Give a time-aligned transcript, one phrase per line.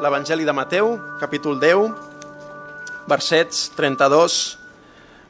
[0.00, 1.92] l'Evangeli de Mateu, capítol 10,
[3.04, 4.56] versets 32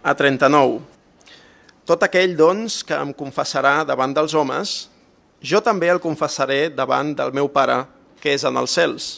[0.06, 0.78] a 39.
[1.82, 4.86] Tot aquell, doncs, que em confessarà davant dels homes,
[5.42, 7.82] jo també el confessaré davant del meu Pare,
[8.22, 9.10] que és en els cels.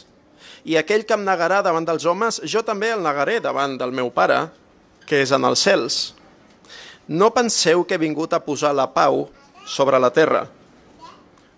[0.65, 4.09] I aquell que em negarà davant dels homes, jo també el negaré davant del meu
[4.09, 4.47] Pare,
[5.05, 6.03] que és en els cels.
[7.05, 9.27] No penseu que he vingut a posar la pau
[9.69, 10.47] sobre la terra.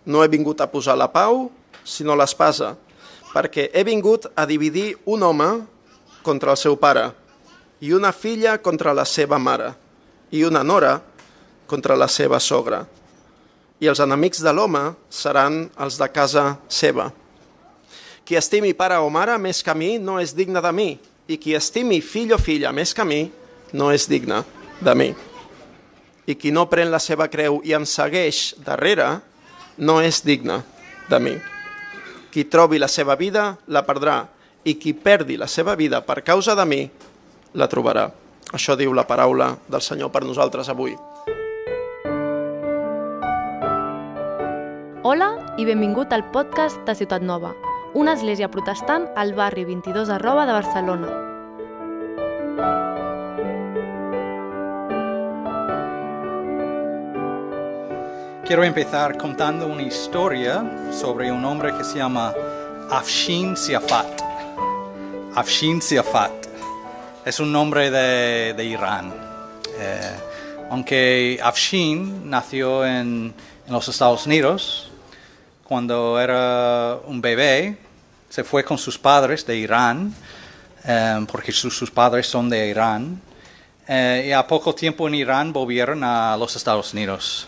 [0.04, 1.48] No he vingut a posar la pau,
[1.86, 2.76] sinó l'espasa,
[3.36, 5.50] perquè he vingut a dividir un home
[6.24, 7.10] contra el seu pare,
[7.84, 9.74] i una filla contra la seva mare,
[10.32, 10.96] i una nora
[11.68, 12.86] contra la seva sogra.
[13.84, 17.10] I els enemics de l'home seran els de casa seva.
[18.26, 20.94] Qui estimi pare o mare més que a mi no és digne de mi,
[21.28, 23.26] i qui estimi fill o filla més que a mi
[23.76, 24.44] no és digne
[24.80, 25.10] de mi.
[26.26, 29.20] I qui no pren la seva creu i em segueix darrere
[29.78, 30.62] no és digne
[31.12, 31.36] de mi.
[32.36, 34.18] Qui trobi la seva vida la perdrà,
[34.68, 36.82] i qui perdi la seva vida per causa de mi
[37.56, 38.10] la trobarà.
[38.52, 40.98] Això diu la paraula del Senyor per nosaltres avui.
[45.08, 47.54] Hola i benvingut al podcast de Ciutat Nova,
[47.96, 51.35] una església protestant al barri 22 arroba de Barcelona.
[58.46, 62.32] Quiero empezar contando una historia sobre un hombre que se llama
[62.92, 64.22] Afshin Siafat.
[65.34, 66.46] Afshin Siafat
[67.26, 69.12] es un nombre de, de Irán.
[69.80, 70.12] Eh,
[70.70, 73.34] aunque Afshin nació en,
[73.66, 74.92] en, los Estados Unidos,
[75.64, 77.76] cuando era un bebé,
[78.30, 80.14] se fue con sus padres de Irán,
[80.84, 83.20] eh, porque sus, sus, padres son de Irán,
[83.88, 87.48] eh, y a poco tiempo en Irán volvieron a los Estados Unidos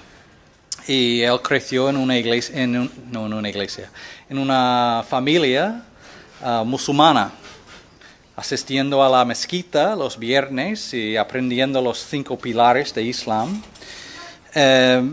[0.87, 3.91] y él creció en una iglesia, en no en una iglesia,
[4.29, 5.83] en una familia
[6.41, 7.31] uh, musulmana,
[8.35, 13.61] asistiendo a la mezquita los viernes y aprendiendo los cinco pilares de Islam.
[14.53, 15.11] Eh,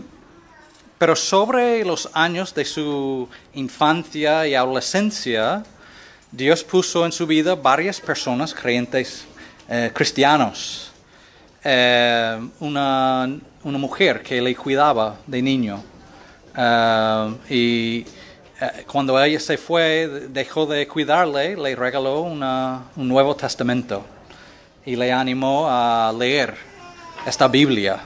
[0.97, 5.63] pero sobre los años de su infancia y adolescencia,
[6.31, 9.25] Dios puso en su vida varias personas creyentes
[9.67, 10.91] eh, cristianos.
[11.63, 13.27] Eh, una
[13.65, 15.83] una mujer que le cuidaba de niño.
[16.55, 18.05] Uh, y
[18.61, 22.39] uh, cuando ella se fue, dejó de cuidarle, le regaló un
[22.95, 24.05] Nuevo Testamento
[24.85, 26.55] y le animó a leer
[27.25, 28.03] esta Biblia.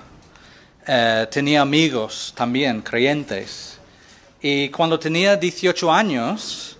[0.88, 3.78] Uh, tenía amigos también, creyentes.
[4.42, 6.78] Y cuando tenía 18 años,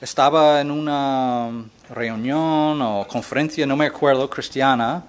[0.00, 1.50] estaba en una
[1.90, 5.02] reunión o conferencia, no me acuerdo, cristiana,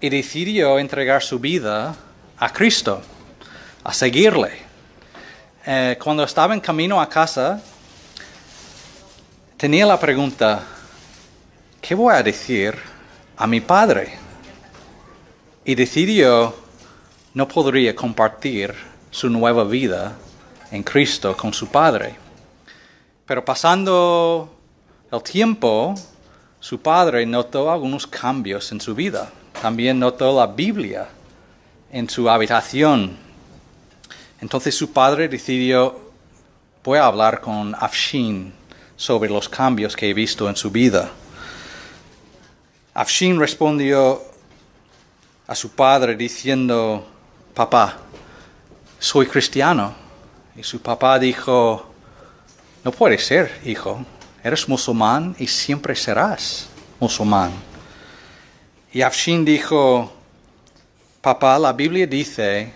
[0.00, 1.94] y decidió entregar su vida
[2.42, 3.00] a Cristo,
[3.84, 4.50] a seguirle.
[5.64, 7.62] Eh, cuando estaba en camino a casa,
[9.56, 10.60] tenía la pregunta,
[11.80, 12.76] ¿qué voy a decir
[13.36, 14.18] a mi padre?
[15.64, 16.52] Y decidió,
[17.32, 18.74] no podría compartir
[19.12, 20.16] su nueva vida
[20.72, 22.16] en Cristo con su padre.
[23.24, 24.52] Pero pasando
[25.12, 25.94] el tiempo,
[26.58, 29.30] su padre notó algunos cambios en su vida.
[29.60, 31.06] También notó la Biblia
[31.92, 33.16] en su habitación.
[34.40, 36.10] Entonces su padre decidió,
[36.82, 38.52] voy a hablar con Afshin
[38.96, 41.10] sobre los cambios que he visto en su vida.
[42.94, 44.22] Afshin respondió
[45.46, 47.06] a su padre diciendo,
[47.54, 47.98] papá,
[48.98, 49.94] soy cristiano.
[50.56, 51.86] Y su papá dijo,
[52.84, 54.04] no puede ser, hijo,
[54.42, 56.68] eres musulmán y siempre serás
[57.00, 57.52] musulmán.
[58.92, 60.12] Y Afshin dijo,
[61.22, 62.72] Papá, la Biblia dice,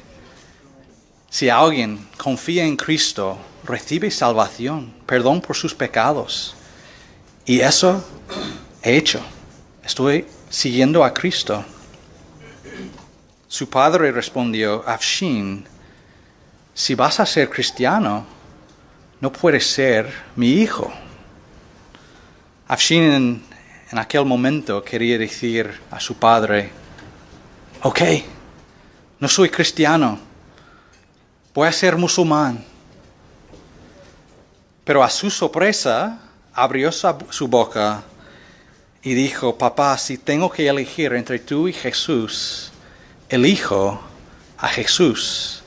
[1.28, 6.54] si alguien confía en Cristo, recibe salvación, perdón por sus pecados.
[7.44, 8.04] Y eso
[8.84, 9.20] he hecho.
[9.82, 11.64] Estoy siguiendo a Cristo.
[13.48, 15.66] Su padre respondió, Afshin,
[16.72, 18.24] si vas a ser cristiano,
[19.20, 20.92] no puedes ser mi hijo.
[22.68, 23.42] Afshin en,
[23.90, 26.70] en aquel momento quería decir a su padre,
[27.82, 28.00] ok,
[29.18, 30.18] no soy cristiano,
[31.54, 32.64] voy a ser musulmán.
[34.84, 36.18] Pero a su sorpresa
[36.52, 38.02] abrió su boca
[39.02, 42.70] y dijo, papá, si tengo que elegir entre tú y Jesús,
[43.28, 44.00] elijo
[44.58, 45.62] a Jesús.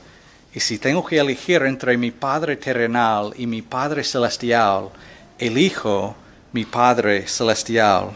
[0.54, 4.90] Y si tengo que elegir entre mi Padre terrenal y mi Padre celestial,
[5.38, 6.14] elijo
[6.52, 8.10] mi Padre celestial.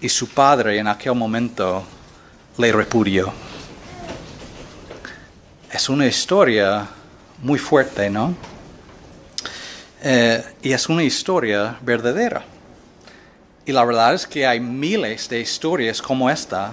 [0.00, 1.82] Y su padre en aquel momento
[2.56, 3.32] le repudió.
[5.70, 6.86] Es una historia
[7.42, 8.34] muy fuerte, ¿no?
[10.02, 12.44] Eh, y es una historia verdadera.
[13.66, 16.72] Y la verdad es que hay miles de historias como esta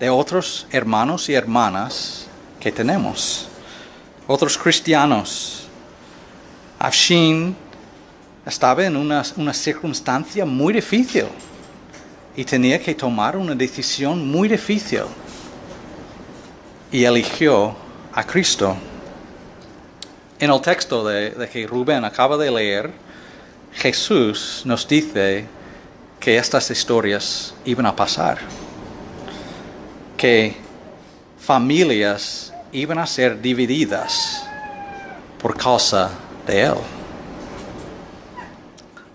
[0.00, 2.26] de otros hermanos y hermanas
[2.58, 3.48] que tenemos,
[4.26, 5.68] otros cristianos.
[6.78, 7.54] Afshin
[8.44, 11.26] estaba en una, una circunstancia muy difícil
[12.36, 15.04] y tenía que tomar una decisión muy difícil.
[16.90, 17.74] Y eligió
[18.12, 18.76] a Cristo.
[20.38, 22.90] En el texto de, que Rubén acaba de leer,
[23.72, 25.46] Jesús nos dice
[26.18, 28.38] que estas historias iban a pasar,
[30.16, 30.56] que
[31.38, 34.44] familias iban a ser divididas
[35.40, 36.10] por causa
[36.46, 37.01] de Él.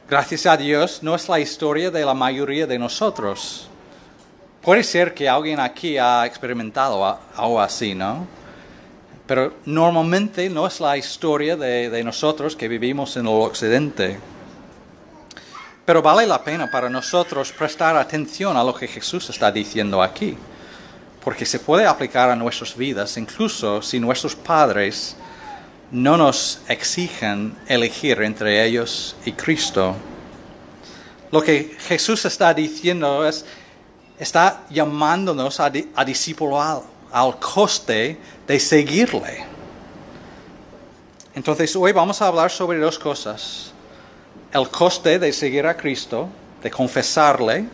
[0.09, 3.67] Gracias a Dios no es la historia de la mayoría de nosotros.
[4.61, 8.25] Puede ser que alguien aquí ha experimentado algo así, ¿no?
[9.25, 14.17] Pero normalmente no es la historia de, de nosotros que vivimos en el occidente.
[15.83, 20.37] Pero vale la pena para nosotros prestar atención a lo que Jesús está diciendo aquí,
[21.21, 25.17] porque se puede aplicar a nuestras vidas, incluso si nuestros padres
[25.91, 29.95] no nos exigen elegir entre ellos y Cristo.
[31.31, 33.45] Lo que Jesús está diciendo es,
[34.19, 36.81] está llamándonos a, a discipular
[37.11, 39.45] al coste de seguirle.
[41.35, 43.71] Entonces hoy vamos a hablar sobre dos cosas.
[44.51, 46.29] El coste de seguir a Cristo,
[46.63, 47.65] de confesarle,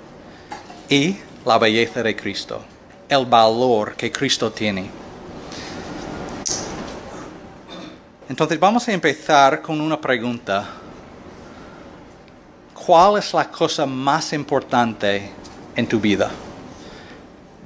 [0.90, 2.62] y la belleza de Cristo,
[3.08, 5.03] el valor que Cristo tiene.
[8.30, 10.66] Entonces vamos a empezar con una pregunta.
[12.74, 15.30] ¿Cuál es la cosa más importante
[15.76, 16.32] en tu vida?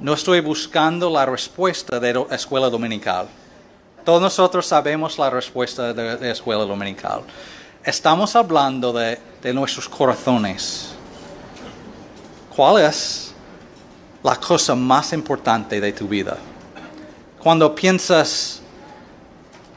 [0.00, 3.28] No estoy buscando la respuesta de la escuela dominical.
[4.04, 7.22] Todos nosotros sabemos la respuesta de la escuela dominical.
[7.84, 10.90] Estamos hablando de, de nuestros corazones.
[12.54, 13.32] ¿Cuál es
[14.24, 16.36] la cosa más importante de tu vida?
[17.38, 18.57] Cuando piensas,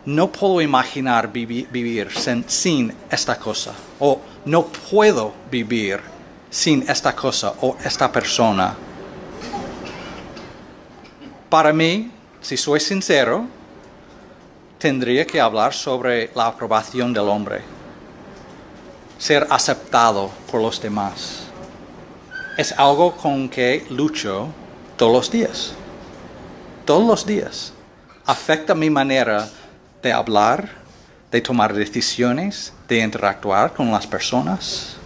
[0.06, 2.10] no puedo imaginar vivir,
[2.48, 6.00] sin, esta cosa, o no puedo vivir
[6.50, 8.76] sin esta cosa o esta persona.
[11.50, 12.12] Para mí,
[12.42, 13.46] si soy sincero,
[14.80, 17.62] tendría que hablar sobre la aprobación del hombre,
[19.20, 21.44] ser aceptado por los demás.
[22.58, 24.48] Es algo con que lucho
[24.98, 25.74] todos los días,
[26.86, 27.74] todos los días.
[28.26, 29.48] Afecta mi manera
[30.02, 30.70] de hablar,
[31.32, 34.98] de tomar decisiones, de interactuar con las personas.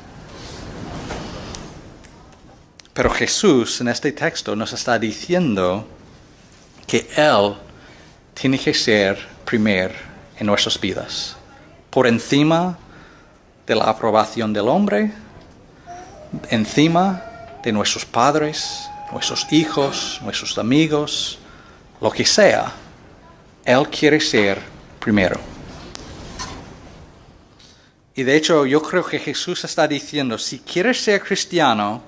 [2.93, 5.85] Pero Jesús en este texto nos está diciendo
[6.87, 7.55] que Él
[8.33, 9.93] tiene que ser primer
[10.37, 11.35] en nuestras vidas,
[11.89, 12.77] por encima
[13.67, 15.11] de la aprobación del hombre,
[16.49, 17.23] encima
[17.63, 21.39] de nuestros padres, nuestros hijos, nuestros amigos,
[22.01, 22.71] lo que sea.
[23.63, 24.74] Él quiere ser
[25.05, 25.39] primero.
[28.15, 32.01] Y de hecho yo creo que Jesús está diciendo, si quieres ser cristiano,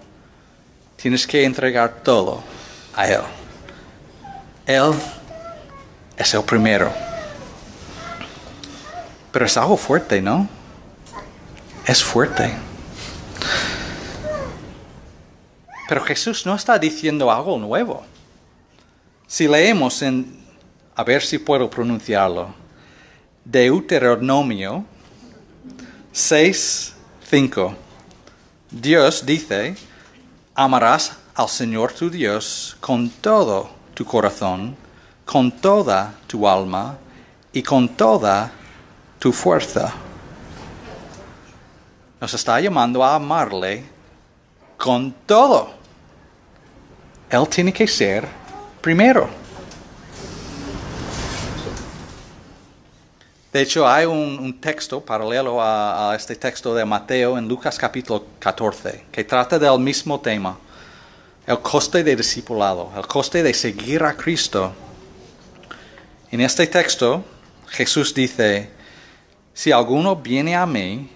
[0.96, 2.42] tienes que entregar todo
[2.96, 3.22] a Él.
[4.66, 4.94] Él
[6.18, 6.92] es el primero.
[9.32, 10.50] Pero es algo fuerte, ¿no?
[11.86, 12.52] Es fuerte.
[15.88, 18.04] Pero Jesús no está diciendo algo nuevo.
[19.28, 20.36] Si leemos en,
[20.96, 22.66] a ver si puedo pronunciarlo,
[23.50, 24.84] Deuteronomio
[26.12, 26.94] 6,
[27.30, 27.76] 5.
[28.70, 29.78] Dios dice,
[30.54, 34.76] amarás al Señor tu Dios con todo tu corazón,
[35.24, 36.98] con toda tu alma
[37.54, 38.52] y con toda
[39.18, 39.94] tu fuerza.
[42.20, 43.86] Nos está llamando a amarle
[44.78, 45.70] con todo.
[47.30, 48.28] Él tiene que ser
[48.82, 49.47] primero.
[53.58, 58.24] De hecho, hay un, texto paralelo a, a, este texto de Mateo en Lucas capítulo
[58.38, 60.60] 14 que trata del mismo tema,
[61.48, 64.72] el coste de discipulado, el coste de seguir a Cristo.
[66.30, 67.26] En este texto,
[67.70, 68.70] Jesús dice,
[69.56, 71.10] si alguno viene a mí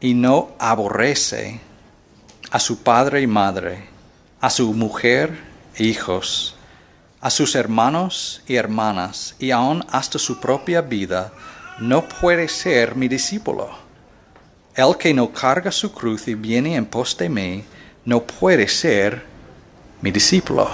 [0.00, 1.60] y no aborrece
[2.50, 3.86] a su padre y madre,
[4.40, 5.38] a su mujer
[5.76, 6.56] e hijos,
[7.20, 11.32] a sus hermanos y hermanas, y aun hasta su propia vida,
[11.80, 13.70] no puede ser mi discípulo.
[14.74, 17.64] El que no carga su cruz y viene en pos de mí,
[18.04, 19.24] no puede ser
[20.00, 20.68] mi discípulo.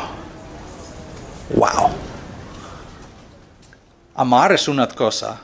[1.54, 1.90] Wow.
[4.14, 5.40] Amar es una cosa,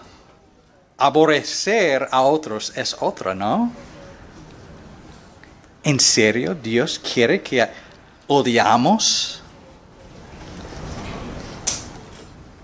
[0.99, 3.71] aborrecer a otros es otra, ¿no?
[5.85, 7.69] ¿En serio Dios quiere que
[8.27, 9.43] odiamos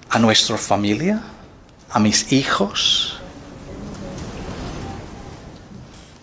[0.08, 1.20] a nuestra familia,
[1.90, 3.18] a mis hijos?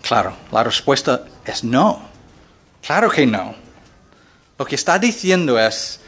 [0.02, 2.00] Claro, la respuesta es no.
[2.80, 3.54] Claro que no.
[4.58, 6.00] Lo que está diciendo es,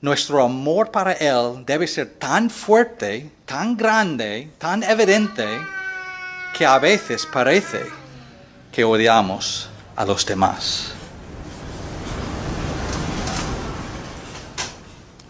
[0.00, 5.46] nuestro amor para Él debe ser tan fuerte, tan grande, tan evidente,
[6.56, 7.86] que a veces parece
[8.72, 10.92] que odiamos a los demás.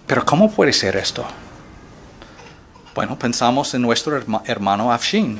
[0.06, 1.24] Pero ¿cómo puede ser esto?
[2.92, 5.38] Bueno, pensamos en nuestro hermano Afshin.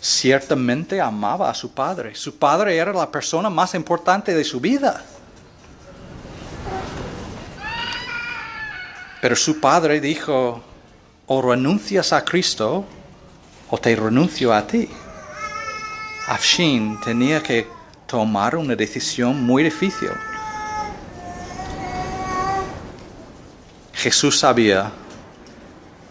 [0.00, 2.16] Ciertamente amaba a su padre.
[2.16, 5.04] Su padre era la persona más importante de su vida.
[9.20, 10.62] Pero su padre dijo,
[11.26, 12.84] o renuncias a Cristo
[13.70, 14.88] o te renuncio a ti.
[16.26, 17.68] Afshin tenía que
[18.08, 20.10] tomar una decisión muy difícil.
[23.94, 24.92] Jesús sabía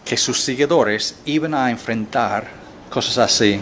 [0.06, 2.48] que sus seguidores iban a enfrentar
[2.88, 3.60] cosas así.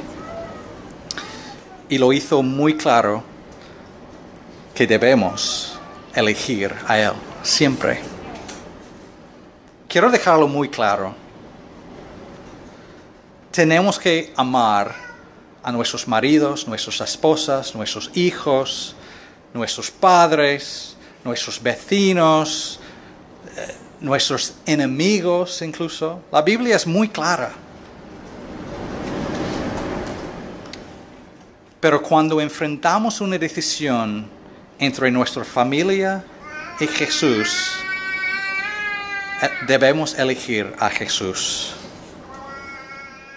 [1.89, 3.25] Y lo hizo muy claro
[4.73, 5.77] que debemos
[6.15, 8.15] elegir a Él siempre
[9.95, 11.15] quiero dejarlo muy claro.
[13.53, 14.93] Tenemos que amar
[15.63, 18.97] a nuestros maridos, nuestras esposas, nuestros hijos,
[19.53, 22.81] nuestros padres, nuestros vecinos,
[23.57, 23.73] eh,
[24.05, 26.21] nuestros enemigos incluso.
[26.31, 27.53] La Biblia es muy clara.
[31.81, 34.27] Pero cuando enfrentamos una decisión
[34.79, 36.25] entre nuestra familia
[36.81, 37.79] y Jesús,
[39.43, 41.75] eh, debemos elegir a Jesús.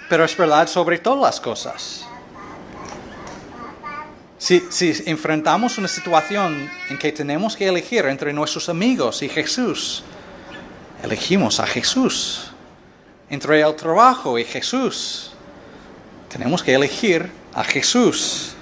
[0.10, 2.06] Pero es verdad sobre todas las cosas.
[4.38, 4.62] Si,
[5.08, 10.04] enfrentamos una situación en que tenemos que elegir entre nuestros amigos y Jesús,
[11.04, 12.52] elegimos a Jesús.
[13.30, 15.32] Entre el trabajo y Jesús,
[16.30, 18.54] tenemos que elegir a Jesús.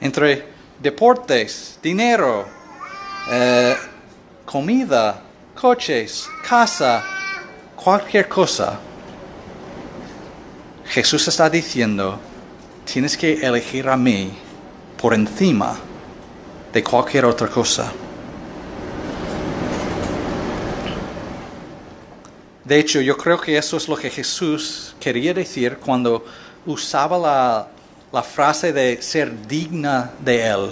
[0.00, 0.46] Entre
[0.78, 2.46] deportes, dinero,
[3.30, 3.76] eh,
[4.44, 5.22] comida,
[5.54, 7.04] coches, casa,
[7.76, 8.78] cualquier cosa.
[10.86, 12.18] Jesús está diciendo,
[12.84, 14.32] tienes que elegir a mí
[15.00, 15.78] por encima
[16.72, 17.92] de cualquier otra cosa.
[22.70, 26.24] De hecho, yo creo que eso es lo que Jesús quería decir cuando
[26.64, 27.66] usaba
[28.12, 30.70] la, frase de ser digna de Él.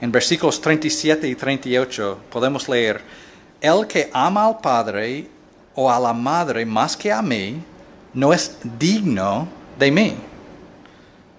[0.00, 3.02] En versículos 37 y 38 podemos leer,
[3.60, 5.28] el que ama al Padre
[5.76, 7.62] o a la Madre más que a mí,
[8.12, 9.46] no es digno
[9.78, 10.16] de mí.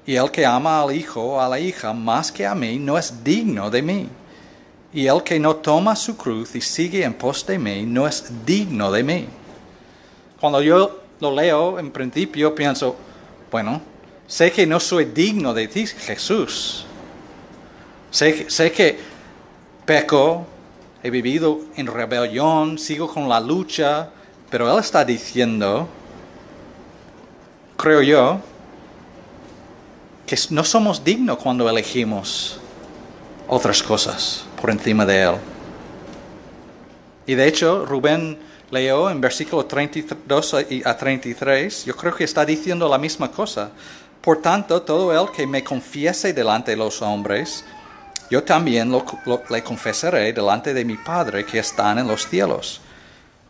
[0.05, 2.97] Y el que ama al Hijo o a la hija más que a mí, no
[2.97, 4.09] es digno de mí.
[4.93, 8.45] Y el que no toma su cruz y sigue en pos de mí, no es
[8.45, 9.27] digno de mí.
[10.39, 12.95] Cuando yo lo leo, en principio pienso,
[13.51, 13.81] bueno,
[14.27, 16.85] sé que no soy digno de ti, Jesús.
[18.11, 18.99] Sé, sé que
[19.83, 20.45] peco,
[21.01, 24.11] he vivido en rebelión, sigo con la lucha,
[24.51, 25.87] pero Él está diciendo,
[27.77, 28.39] creo yo,
[30.27, 32.59] que no somos dignos cuando elegimos
[33.47, 35.35] otras cosas por encima de Él.
[37.27, 38.39] Y de hecho, Rubén
[38.71, 40.55] leyó en versículo 32
[40.85, 43.71] a 33, yo creo que está diciendo la misma cosa.
[44.21, 47.65] Por tanto, todo el que me confiese delante de los hombres,
[48.29, 48.89] yo también
[49.49, 52.79] le confesaré delante de mi Padre que está en los cielos.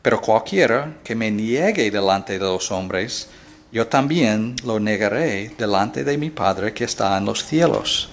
[0.01, 3.29] Pero cualquiera que me niegue delante de los hombres,
[3.71, 8.09] yo también lo negaré delante de mi Padre que está en los cielos.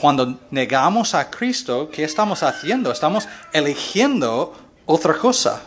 [0.00, 2.90] Cuando negamos a Cristo, ¿qué estamos haciendo?
[2.90, 4.54] Estamos eligiendo
[4.86, 5.60] otra cosa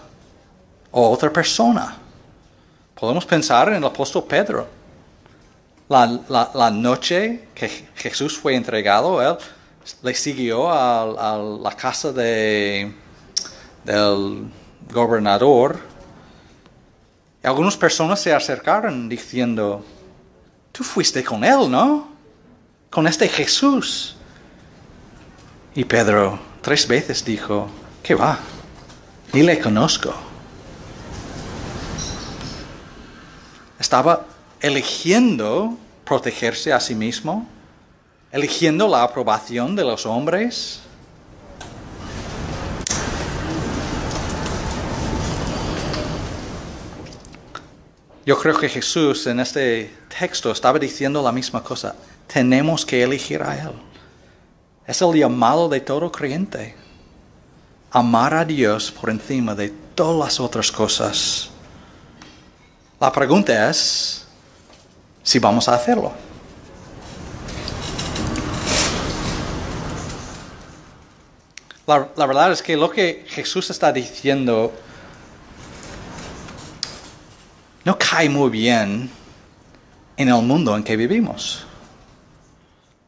[0.91, 1.97] o otra persona.
[2.99, 4.67] Podemos pensar en el apóstol Pedro
[5.87, 9.37] la, noche que Jesús fue entregado, él
[10.01, 12.91] le siguió a, la casa de,
[13.83, 14.47] del
[14.91, 15.79] gobernador.
[17.43, 19.85] Y algunas personas se acercaron diciendo,
[20.71, 22.07] tú fuiste con él, ¿no?
[22.89, 24.15] Con este Jesús.
[25.75, 27.68] Y Pedro tres veces dijo,
[28.03, 28.38] ¿qué va?
[29.34, 30.13] Ni le conozco.
[33.80, 34.24] Estaba
[34.62, 35.75] eligiendo
[36.06, 37.48] protegerse a sí mismo,
[38.32, 40.80] eligiendo la aprobación de los hombres.
[48.27, 51.96] Yo creo que Jesús en este texto estaba diciendo la misma cosa.
[52.32, 53.92] Tenemos que elegir a Él.
[54.85, 56.75] Es el llamado de todo creyente.
[57.91, 61.49] Amar a Dios por encima de todas las otras cosas.
[62.99, 64.25] La pregunta es
[65.21, 66.11] si vamos a hacerlo.
[71.85, 74.71] La, verdad es que lo que Jesús está diciendo
[77.83, 79.09] no cae muy bien
[80.15, 81.65] en el mundo en que vivimos.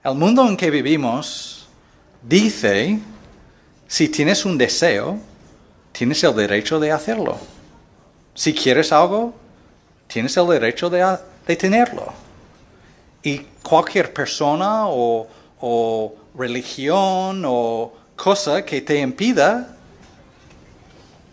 [0.03, 1.54] El mundo en que vivimos
[2.27, 2.99] dice,
[3.87, 5.19] si tienes un deseo,
[5.91, 7.37] tienes el derecho de hacerlo.
[8.33, 9.33] Si quieres algo,
[10.07, 11.17] tienes el derecho de,
[11.55, 12.11] tenerlo.
[13.23, 15.27] Y cualquier persona o,
[16.37, 19.75] religión o cosa que te impida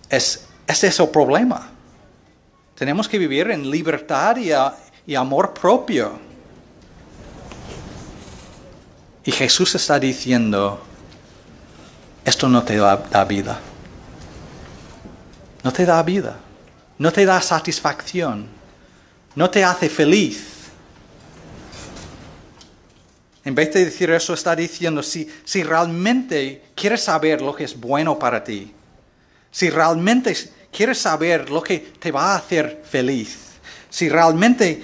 [0.08, 1.70] es, es ese el problema.
[2.76, 4.36] Tenemos que vivir en libertad
[5.06, 6.31] y amor propio.
[9.24, 10.82] Y Jesús está diciendo,
[12.24, 13.60] esto no te da, da vida.
[15.62, 16.38] No te da vida.
[16.98, 18.48] No te da satisfacción.
[19.34, 20.52] No te hace feliz.
[23.44, 27.78] En vez de decir eso, está diciendo, si, si realmente quieres saber lo que es
[27.78, 28.72] bueno para ti,
[29.50, 30.36] si realmente
[30.70, 33.36] quieres saber lo que te va a hacer feliz,
[33.90, 34.82] si realmente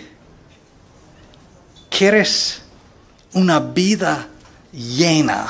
[1.88, 2.62] quieres
[3.38, 4.26] una vida
[4.72, 5.46] llena,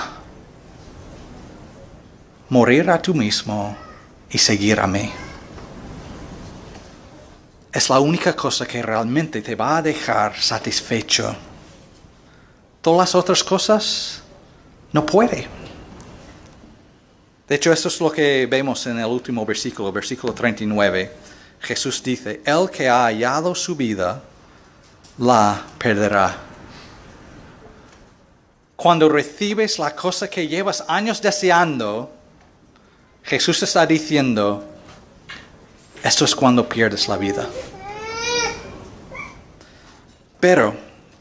[2.51, 3.77] morir a tú mismo
[4.31, 5.11] y seguir a mí.
[7.73, 11.35] Es la única cosa que realmente te va a dejar satisfecho.
[12.83, 14.23] Todas las otras cosas
[14.93, 15.47] no puede.
[17.49, 21.13] De hecho, eso es lo que vemos en el último versículo, versículo 39.
[21.61, 24.23] Jesús dice, el que ha hallado su vida,
[25.17, 26.48] la perderá.
[28.79, 32.13] Cuando recibes la cosa que llevas años deseando,
[33.25, 34.65] Jesús está diciendo,
[36.01, 37.49] esto es cuando pierdes la vida.
[40.39, 40.77] Pero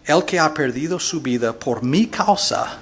[0.06, 2.78] el que ha perdido su vida por mi causa,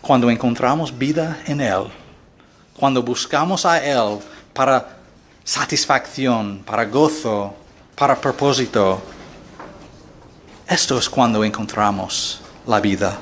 [0.00, 1.88] cuando encontramos vida en Él,
[2.78, 4.20] cuando buscamos a Él
[4.54, 4.96] para
[5.42, 7.52] satisfacción, para gozo,
[7.96, 9.02] para propósito,
[10.68, 13.18] esto es cuando encontramos la vida.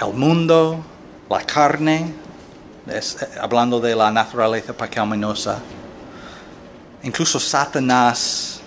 [0.00, 0.84] El mundo,
[1.30, 2.12] la carne,
[2.88, 3.00] eh,
[3.40, 5.60] hablando de la naturaleza pecaminosa,
[7.04, 8.60] incluso Satanás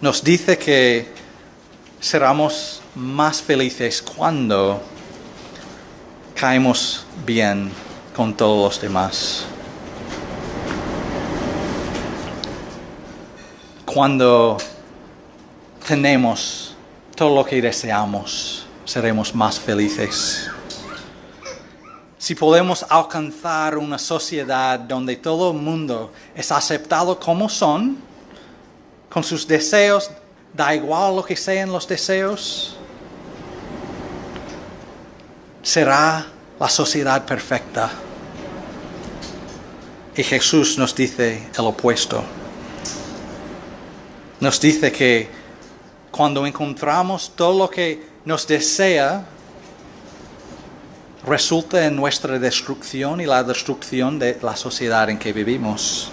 [0.00, 1.12] nos dice que
[2.00, 4.80] seremos más felices cuando
[6.34, 7.70] caemos bien
[8.16, 9.44] con todos los demás.
[13.84, 14.56] Cuando
[15.88, 16.76] tenemos
[17.16, 20.46] todo lo que deseamos, seremos más felices.
[22.18, 27.96] Si podemos alcanzar una sociedad donde todo el mundo es aceptado como son,
[29.08, 30.10] con sus deseos,
[30.52, 32.76] da igual lo que sean los deseos,
[35.62, 36.26] será
[36.60, 37.90] la sociedad perfecta.
[40.14, 42.22] Y Jesús nos dice el opuesto.
[44.40, 45.37] Nos dice que
[46.10, 49.24] cuando encontramos todo lo que nos desea,
[51.26, 56.10] resulta en nuestra destrucción y la destrucción de la sociedad en que vivimos.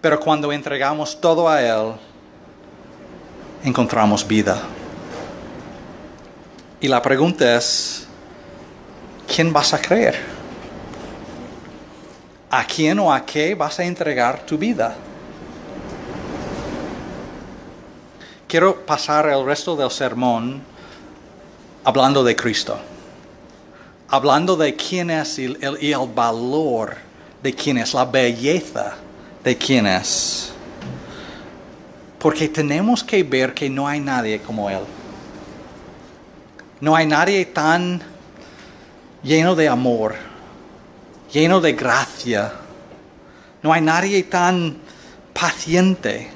[0.00, 1.92] Pero cuando entregamos todo a Él,
[3.64, 4.62] encontramos vida.
[6.80, 8.06] Y la pregunta es,
[9.26, 10.20] ¿quién vas a creer?
[12.50, 14.94] ¿A quién o a qué vas a entregar tu vida?
[18.48, 20.62] Quiero pasar el resto del sermón
[21.82, 22.78] hablando de Cristo,
[24.08, 26.96] hablando de quién es y el, y el valor
[27.42, 28.94] de quién es, la belleza
[29.42, 30.52] de quién es.
[32.20, 34.80] Porque tenemos que ver que no hay nadie como Él.
[36.80, 38.00] No hay nadie tan
[39.24, 40.14] lleno de amor,
[41.32, 42.52] lleno de gracia.
[43.60, 44.76] No hay nadie tan
[45.32, 46.30] paciente,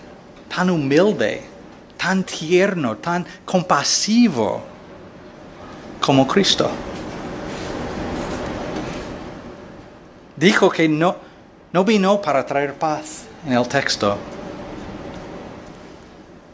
[0.49, 1.50] tan humilde,
[2.01, 4.63] tan tierno, tan compasivo
[6.01, 6.71] como Cristo.
[10.35, 11.17] Dijo que no,
[11.71, 14.17] no vino para traer paz en el texto.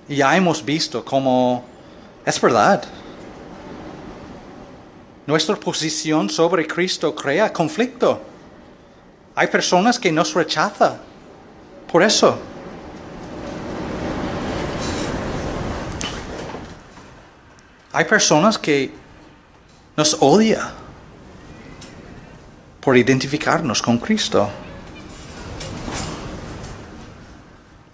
[0.09, 1.63] Y ya hemos visto cómo
[2.25, 2.83] es verdad.
[5.27, 8.21] Nuestra posición sobre Cristo crea conflicto.
[9.37, 10.99] Hay personas que nos rechazan
[11.91, 12.37] por eso.
[17.97, 18.93] Hay personas que
[19.97, 20.69] nos odian
[22.79, 24.51] por identificarnos con Cristo.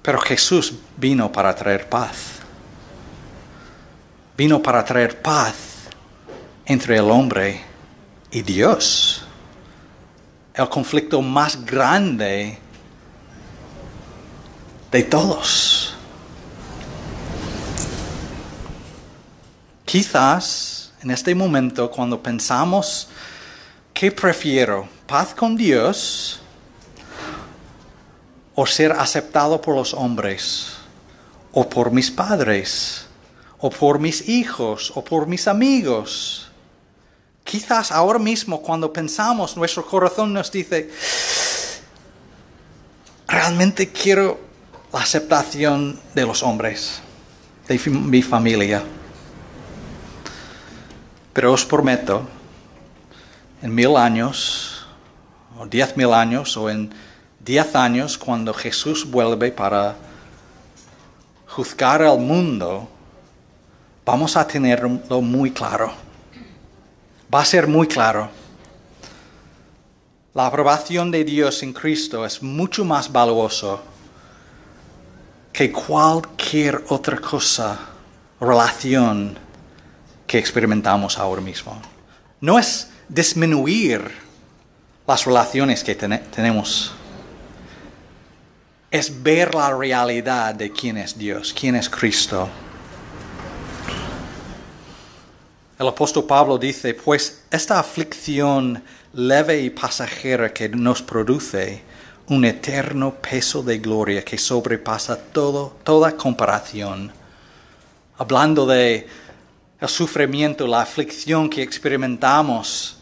[0.03, 2.41] Pero Jesús vino para traer paz.
[4.37, 5.55] Vino para traer paz
[6.67, 7.61] entre el hombre
[8.33, 9.25] y Dios.
[10.53, 12.59] El conflicto más grande
[14.91, 15.82] de todos.
[19.93, 23.09] Quizás en este momento cuando pensamos
[23.93, 24.89] ¿qué prefiero?
[25.07, 26.41] ¿Paz con Dios
[28.55, 30.69] o ser aceptado por los hombres
[31.53, 33.05] o por mis padres
[33.59, 36.51] o por mis hijos o por mis amigos?
[37.45, 40.91] Quizás ahora mismo cuando pensamos, nuestro corazón nos dice,
[43.29, 44.41] realmente quiero
[44.91, 47.03] la aceptación de los hombres,
[47.69, 48.83] de mi familia.
[51.33, 52.23] Pero os prometo,
[53.63, 54.87] en mil años,
[55.59, 56.93] o diez mil años, o en
[57.41, 59.97] diez años, cuando Jesús vuelve para
[61.47, 62.89] juzgar al mundo,
[64.05, 65.93] vamos a tenerlo muy claro
[67.33, 68.29] va a ser muy claro.
[70.35, 73.83] La aprobación de Dios en Cristo es mucho más valioso
[75.53, 77.79] que cualquier otra cosa,
[78.41, 79.39] relación
[80.33, 81.79] que experimentamos ahora mismo.
[82.41, 84.01] No es disminuir
[85.07, 86.91] las relaciones que tenemos,
[88.91, 92.49] es ver la realidad de quién es Dios, quién es Cristo.
[95.79, 101.83] El apóstol Pablo dice, pues esta aflicción leve y pasajera que nos produce
[102.29, 107.13] un eterno peso de gloria que sobrepasa todo, toda comparación.
[108.17, 109.07] Hablando de
[109.83, 112.99] el sufrimiento, la aflicción que experimentamos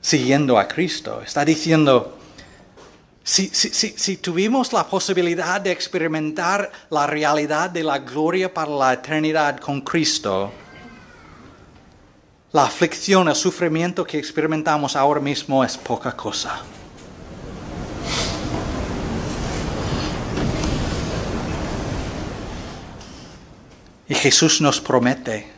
[0.00, 1.20] siguiendo a Cristo.
[1.26, 2.16] Está diciendo,
[3.24, 9.58] si, si, tuvimos la posibilidad de experimentar la realidad de la gloria para la eternidad
[9.58, 10.52] con Cristo,
[12.52, 16.62] la aflicción, el sufrimiento que experimentamos ahora mismo es poca cosa.
[24.08, 25.57] Y Jesús nos promete,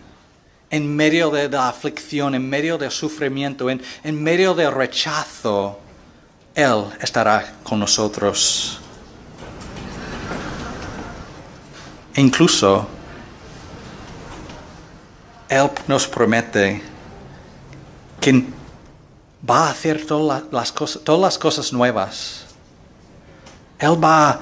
[0.70, 5.80] en medio de la aflicción, en medio del sufrimiento, en, en medio del rechazo,
[6.54, 8.80] Él estará con nosotros.
[12.14, 12.86] E incluso
[15.50, 16.80] él nos promete
[18.20, 18.44] que
[19.48, 22.44] va a hacer todas las, cosas, todas las cosas nuevas.
[23.78, 24.40] Él va a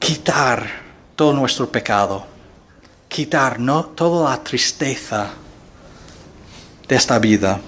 [0.00, 0.66] quitar
[1.14, 2.26] todo nuestro pecado,
[3.08, 3.84] quitar ¿no?
[3.84, 5.30] toda la tristeza
[6.86, 7.60] de esta vida.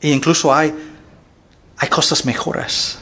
[0.00, 0.74] E incluso hay,
[1.76, 2.98] hay cosas mejores.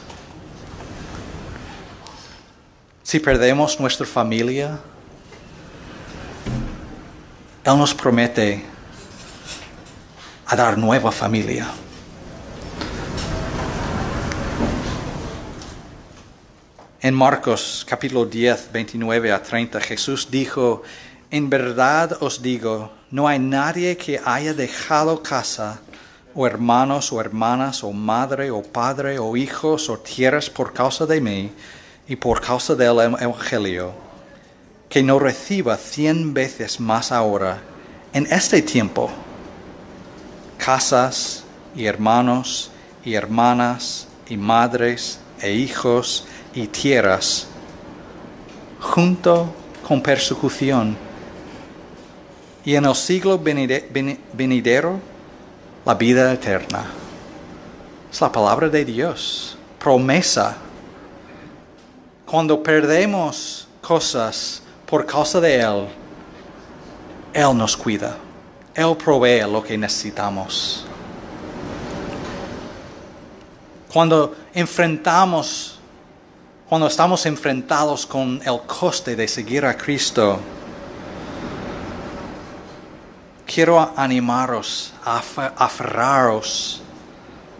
[3.03, 4.79] Si perdemos nuestra familia,
[7.63, 8.65] él nos promete
[10.47, 11.67] a dar nueva familia.
[17.05, 20.81] En Marcos capítulo 10, 29 a 30, Jesús dijo,
[21.29, 25.81] en verdad os digo, no hay nadie que haya dejado casa,
[26.33, 31.21] o hermanos, o hermanas, o madre, o padre, o hijos, o tierras por causa de
[31.21, 31.51] mí
[32.07, 33.93] y por causa del Evangelio
[34.89, 37.61] que no reciba cien veces más ahora
[38.13, 39.11] en este tiempo.
[40.57, 41.43] Casas
[41.75, 42.71] y hermanos
[43.03, 47.47] y hermanas y madres e hijos y tierras
[48.79, 49.53] junto
[49.87, 50.97] con persecución
[52.63, 54.99] y en el siglo venidero
[55.85, 56.85] la vida eterna.
[58.11, 60.57] Es la palabra de Dios, promesa.
[62.25, 65.85] Cuando perdemos cosas por causa de Él,
[67.33, 68.17] Él nos cuida.
[68.73, 70.85] Él provee lo que necesitamos.
[73.93, 75.74] Cuando enfrentamos,
[76.67, 80.39] cuando estamos enfrentados con el coste de seguir a Cristo,
[83.45, 85.21] quiero animaros a
[85.57, 86.81] aferraros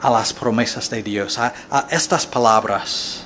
[0.01, 3.23] a las promesas de Dios, a, a estas palabras.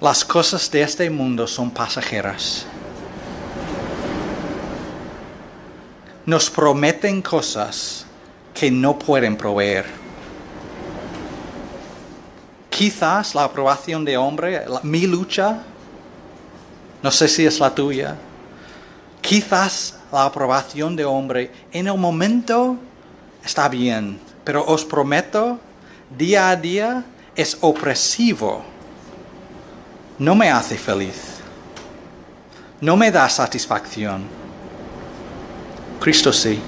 [0.00, 2.66] Las cosas de este mundo son pasajeras.
[6.26, 8.06] nos prometen cosas
[8.54, 10.03] que no pueden proveer.
[12.74, 15.62] Quizás la aprobación de hombre, mi lucha,
[17.04, 18.16] no sé si es la tuya,
[19.20, 22.76] quizás la aprobación de hombre en el momento
[23.44, 25.60] está bien, pero os prometo,
[26.18, 27.04] día a día
[27.36, 28.64] es opresivo.
[30.18, 31.36] No me hace feliz.
[32.80, 34.24] No me da satisfacción.
[36.00, 36.60] Cristo sí.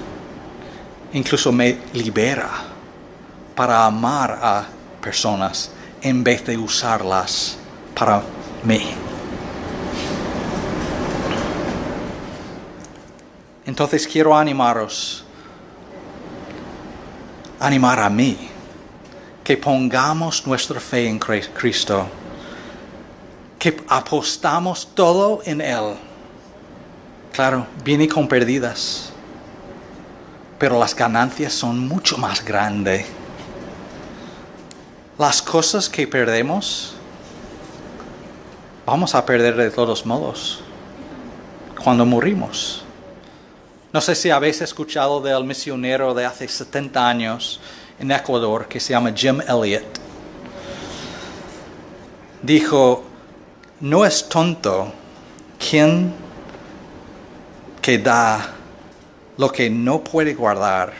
[1.11, 2.49] Incluso me libera
[3.53, 4.65] para amar a
[5.01, 7.57] personas en vez de usarlas
[7.95, 8.21] para
[8.63, 8.81] mí.
[13.65, 15.25] Entonces quiero animaros,
[17.59, 18.49] animar a mí,
[19.43, 22.07] que pongamos nuestra fe en Cri- Cristo,
[23.59, 25.95] que apostamos todo en Él.
[27.33, 29.11] Claro, viene con perdidas,
[30.57, 33.05] pero las ganancias son mucho más grandes.
[35.17, 36.93] Las cosas que perdemos,
[38.85, 40.59] vamos a perder de todos modos
[41.83, 42.83] cuando morimos.
[43.91, 47.59] No sé si habéis escuchado del misionero de hace 70 años
[47.97, 49.85] en Ecuador que se llama Jim Elliot.
[52.43, 53.03] Dijo,
[53.79, 54.93] no es tonto
[55.57, 56.13] quien
[57.81, 58.53] que da
[59.35, 60.93] lo que no puede guardar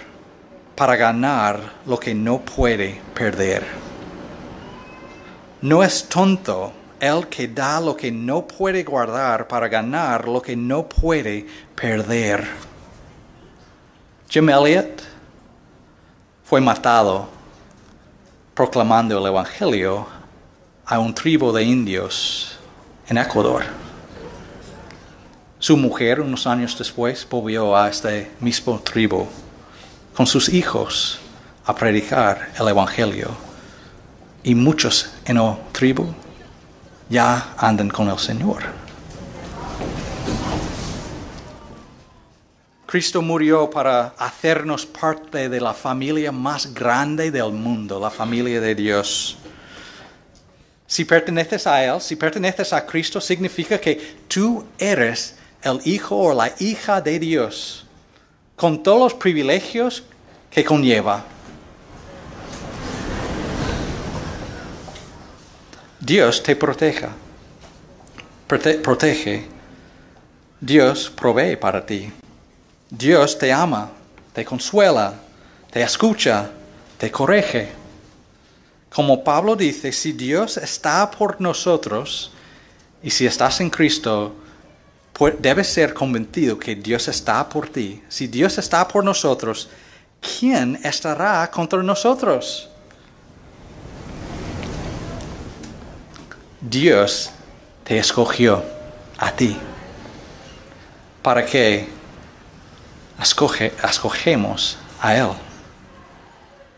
[0.75, 3.86] para ganar lo que no puede perder.
[5.67, 10.55] No es tonto el que da lo que no puede guardar para ganar lo que
[10.55, 12.47] no puede perder.
[14.29, 15.03] Jim Elliot
[16.45, 17.27] fue matado
[18.53, 20.07] proclamando el Evangelio
[20.85, 22.57] a un tribu de indios
[23.09, 23.65] en Ecuador.
[25.59, 29.27] Su mujer, unos años después, volvió a este mismo tribu
[30.15, 31.19] con sus hijos
[31.65, 33.46] a predicar el Evangelio.
[34.47, 36.05] Y muchos en la tribu
[37.09, 38.63] ya andan con el Señor.
[42.85, 48.73] Cristo murió para hacernos parte de la familia más grande del mundo, la familia de
[48.73, 49.35] Dios.
[50.87, 56.33] Si perteneces a Él, si perteneces a Cristo, significa que tú eres el hijo o
[56.33, 57.85] la hija de Dios,
[58.55, 60.05] con todos los privilegios
[60.49, 61.25] que conlleva.
[66.07, 67.09] Dios te proteja,
[68.47, 69.45] prote- protege.
[70.61, 72.09] Dios provee para ti.
[72.89, 73.91] Dios te ama,
[74.31, 75.13] te consuela,
[75.69, 76.49] te escucha,
[76.97, 77.67] te corrige.
[78.89, 82.31] Como Pablo dice, si Dios está por nosotros
[83.03, 84.33] y si estás en Cristo,
[85.39, 88.01] debes ser convencido que Dios está por ti.
[88.07, 89.67] Si Dios está por nosotros,
[90.21, 92.69] ¿quién estará contra nosotros?
[96.69, 97.31] Dios
[97.83, 98.63] te escogió
[99.17, 99.57] a ti
[101.21, 101.87] para que
[103.21, 105.29] escoge, escogemos a Él.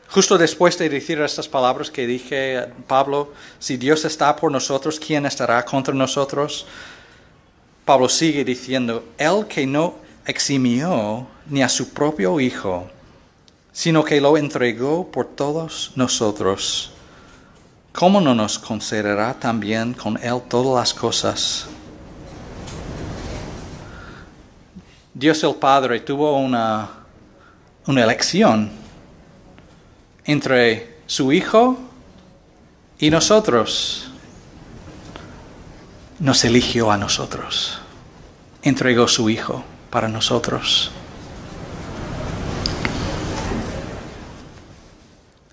[0.09, 5.25] Justo después de decir estas palabras que dije, Pablo, si Dios está por nosotros, ¿quién
[5.25, 6.65] estará contra nosotros?
[7.85, 12.87] Pablo sigue diciendo, Él que no eximió ni a su propio Hijo,
[13.71, 16.91] sino que lo entregó por todos nosotros,
[17.99, 21.67] ¿cómo no nos concederá también con Él todas las cosas?
[25.13, 26.89] Dios el Padre tuvo una,
[27.87, 28.71] una elección
[30.23, 31.77] entre su Hijo
[32.99, 34.09] y nosotros.
[36.19, 37.79] Nos eligió a nosotros.
[38.61, 40.89] Entregó su Hijo para nosotros.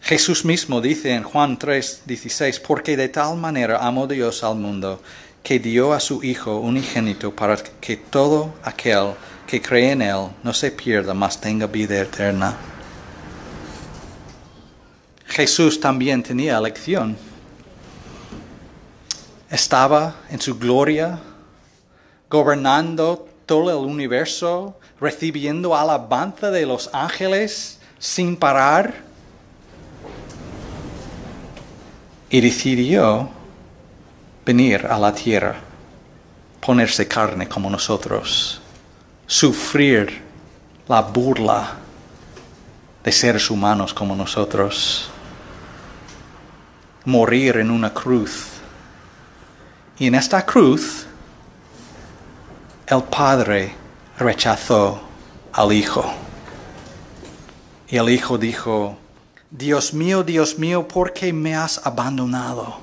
[0.07, 5.03] Jesús mismo dice en Juan 3, 16, porque de tal manera amó Dios al mundo,
[5.43, 9.15] que dio a su Hijo unigénito para que todo aquel
[9.49, 12.57] que cree en Él no se pierda, mas tenga vida eterna.
[15.27, 17.17] Jesús también tenía elección.
[19.51, 21.19] Estaba en su gloria,
[22.31, 29.05] gobernando todo el universo, recibiendo alabanza de los ángeles sin parar.
[32.37, 33.31] Y decidió
[34.45, 35.57] venir a la tierra,
[36.61, 38.61] ponerse carne como nosotros,
[39.27, 40.21] sufrir
[40.87, 41.77] la burla
[43.03, 45.09] de seres humanos como nosotros,
[47.07, 48.49] morir en una cruz.
[49.99, 51.07] Y en esta cruz,
[52.87, 53.73] el Padre
[54.19, 55.01] rechazó
[55.55, 56.05] al Hijo.
[57.89, 58.99] Y el Hijo dijo,
[59.59, 62.77] Dios mío, Dios mío, ¿por qué me has abandonado?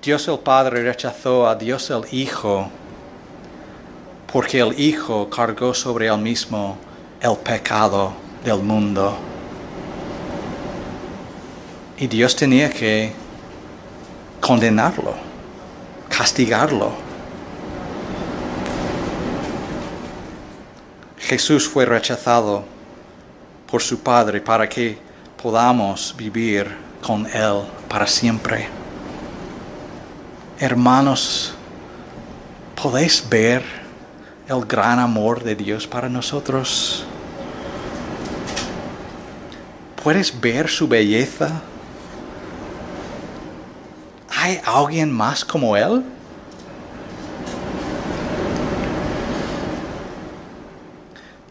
[0.00, 2.70] Dios el Padre rechazó a Dios el Hijo
[4.32, 6.78] porque el Hijo cargó sobre él mismo
[7.20, 8.12] el pecado
[8.44, 9.16] del mundo.
[11.98, 13.12] Y Dios tenía que
[14.40, 15.14] condenarlo,
[16.08, 17.07] castigarlo.
[21.28, 22.64] Jesús fue rechazado
[23.70, 24.98] por su Padre para que
[25.42, 28.66] podamos vivir con Él para siempre.
[30.58, 31.52] Hermanos,
[32.80, 33.62] ¿podéis ver
[34.48, 37.04] el gran amor de Dios para nosotros?
[40.02, 41.60] ¿Puedes ver su belleza?
[44.34, 46.02] ¿Hay alguien más como Él?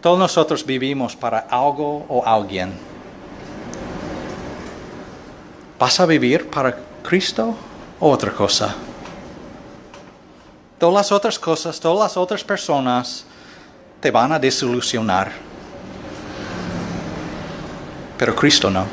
[0.08, 2.72] Todos nosotros vivimos para algo o alguien.
[5.78, 7.54] ¿Vas a vivir para Cristo
[8.00, 8.74] o otra cosa?
[10.80, 13.26] Todas las otras cosas, todas las otras personas
[14.00, 15.30] te van a desilusionar.
[18.18, 18.86] Pero Cristo no.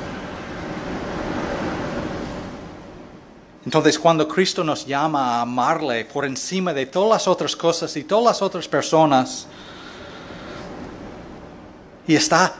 [3.65, 8.03] Entonces cuando Cristo nos llama a amarle por encima de todas las otras cosas y
[8.03, 9.47] todas las otras personas,
[12.07, 12.55] y está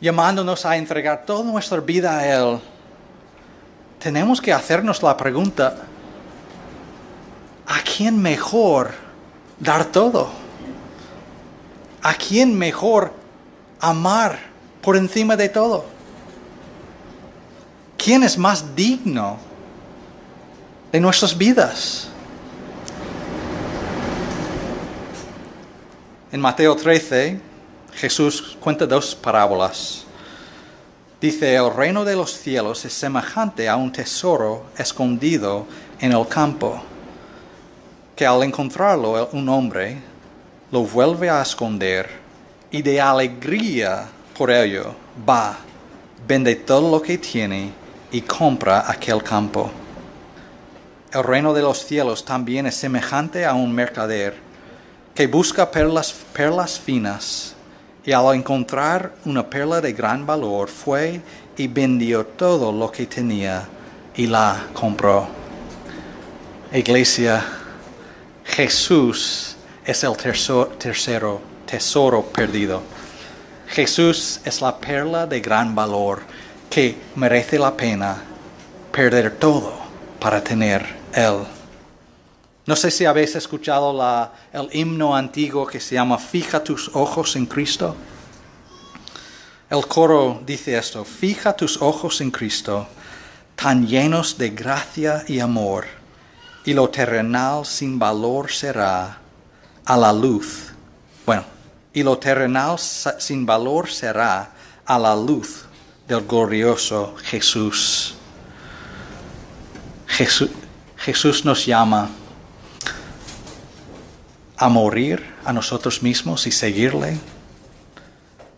[0.00, 2.60] llamándonos a entregar toda nuestra vida a Él,
[3.98, 5.76] tenemos que hacernos la pregunta,
[7.66, 8.90] ¿a quién mejor
[9.58, 10.30] dar todo?
[12.02, 13.12] ¿A quién mejor
[13.80, 14.38] amar
[14.80, 15.84] por encima de todo?
[17.96, 19.36] ¿Quién es más digno
[20.92, 22.08] de nuestras vidas?
[26.30, 27.47] En Mateo 13,
[27.98, 30.04] Jesús cuenta dos parábolas.
[31.20, 35.66] Dice, el reino de los cielos es semejante a un tesoro escondido
[35.98, 36.80] en el campo,
[38.14, 39.98] que al encontrarlo un hombre
[40.70, 42.08] lo vuelve a esconder
[42.70, 44.06] y de alegría
[44.36, 44.94] por ello
[45.28, 45.58] va,
[46.24, 47.72] vende todo lo que tiene
[48.12, 49.72] y compra aquel campo.
[51.12, 54.36] El reino de los cielos también es semejante a un mercader
[55.16, 57.56] que busca perlas, perlas finas
[58.08, 61.20] y al encontrar una perla de gran valor fue
[61.58, 63.68] y vendió todo lo que tenía
[64.16, 65.28] y la compró.
[66.72, 67.44] Iglesia,
[68.46, 72.80] Jesús es el tercero tesoro perdido.
[73.66, 76.22] Jesús es la perla de gran valor
[76.70, 78.22] que merece la pena
[78.90, 79.74] perder todo
[80.18, 81.57] para tener Él.
[82.68, 83.98] No sé si habéis escuchado
[84.52, 87.96] el himno antiguo que se llama Fija tus ojos en Cristo.
[89.70, 92.86] El coro dice esto, fija tus ojos en Cristo,
[93.56, 95.86] tan llenos de gracia y amor,
[96.66, 99.16] y lo terrenal sin valor será
[99.86, 100.66] a la luz.
[101.24, 101.44] Bueno,
[101.94, 104.50] y lo terrenal sin valor será
[104.84, 105.64] a la luz
[106.06, 108.14] del glorioso Jesús.
[110.06, 110.50] Jesús,
[110.98, 112.10] Jesús nos llama
[114.58, 117.16] a morir a nosotros mismos y seguirle,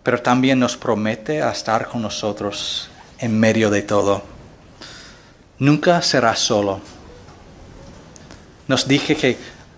[0.03, 4.23] pero también nos promete a estar con nosotros en medio de todo.
[5.59, 6.81] Nunca será solo.
[8.67, 9.37] Nos dije que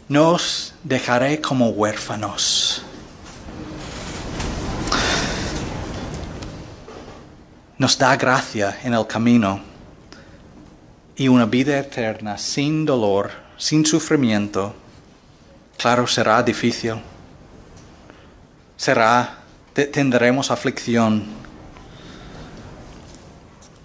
[0.08, 2.82] no os dejaré como huérfanos.
[7.78, 9.60] Nos da gracia en el camino
[11.16, 14.76] y una vida eterna sin dolor, sin sufrimiento.
[15.82, 16.94] Claro, será difícil.
[18.76, 19.38] Será,
[19.74, 21.24] te- tendremos aflicción.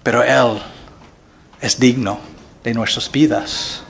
[0.03, 0.61] Pero Él
[1.59, 2.19] es digno
[2.63, 3.81] de nuestras vidas.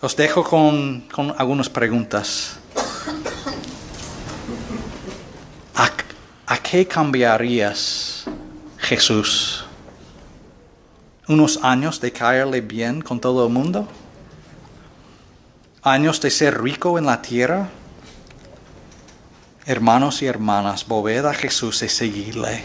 [0.00, 2.56] Os dejo con, con algunas preguntas.
[5.76, 5.88] ¿A,
[6.46, 8.24] a qué cambiarías,
[8.78, 9.64] Jesús?
[11.28, 13.86] ¿Unos años de caerle bien con todo el mundo?
[15.84, 17.68] ¿Años de ser rico en la tierra?
[19.66, 22.62] Hermanos y hermanas, volved a Jesús y seguirle.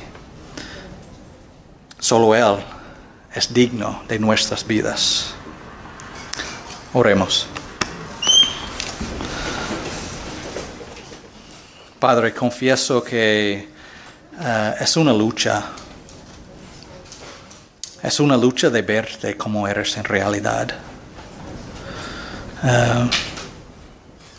[1.98, 2.64] Solo Él
[3.34, 5.34] es digno de nuestras vidas.
[6.94, 7.48] Oremos.
[12.00, 13.68] Padre, confieso que
[14.40, 15.64] eh, es una lucha.
[18.04, 20.97] Es una lucha de verte como eres en realidad.
[22.64, 23.10] Eh,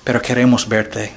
[0.04, 1.12] pero queremos verte,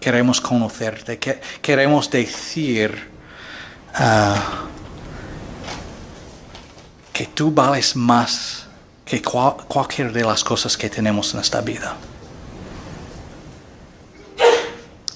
[0.00, 3.10] queremos conocerte, que, queremos decir
[3.94, 4.64] ah,
[7.12, 8.66] que tú vales más
[9.04, 11.96] que cual, cualquier de las cosas que tenemos en esta vida.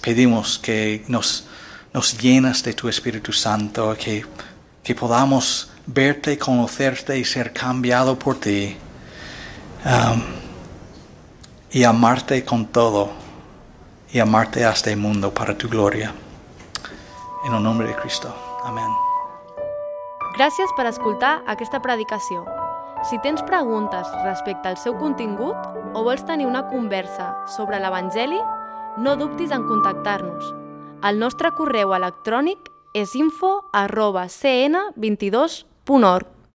[0.00, 1.46] Pedimos que nos,
[1.92, 4.24] nos llenas de tu Espíritu Santo, que,
[4.82, 8.76] que podamos verte, conocerte y ser cambiado por ti.
[9.84, 10.39] Um,
[11.72, 13.10] y amarte con todo
[14.12, 16.12] y amarte a este mundo para tu gloria.
[17.46, 18.34] En el nombre de Cristo.
[18.64, 18.88] Amén.
[20.36, 22.44] Gràcies per escoltar aquesta predicació.
[23.08, 25.56] Si tens preguntes respecte al seu contingut
[25.94, 28.40] o vols tenir una conversa sobre l'Evangeli,
[28.98, 30.54] no dubtis en contactar-nos.
[31.06, 32.58] El nostre correu electrònic
[32.94, 36.39] és info arroba cn22.org.